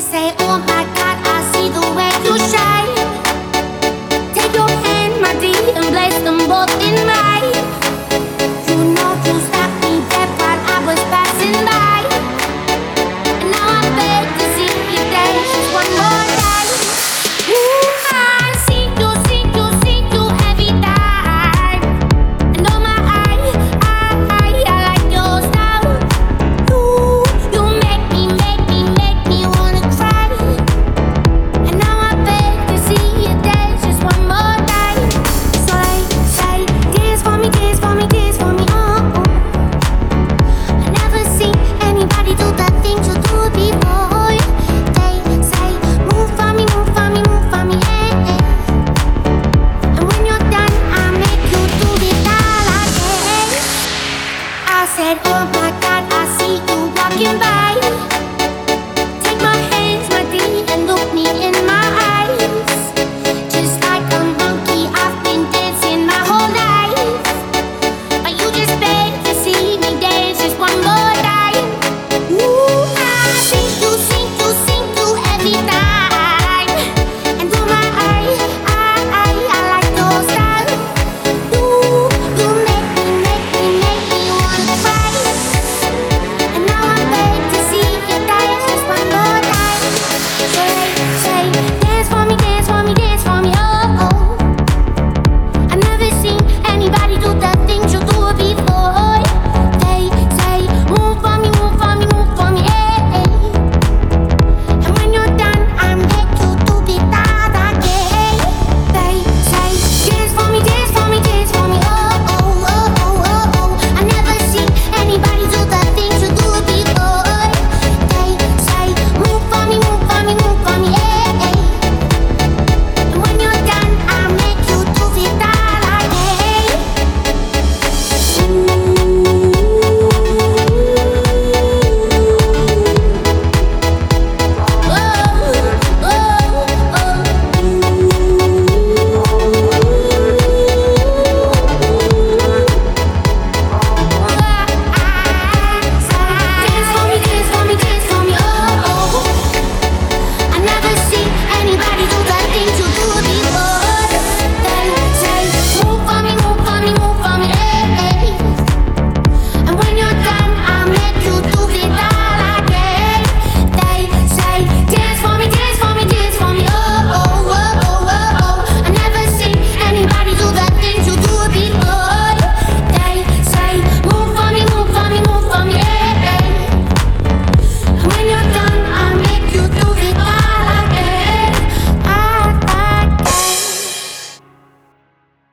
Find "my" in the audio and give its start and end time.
0.66-0.73, 55.54-55.70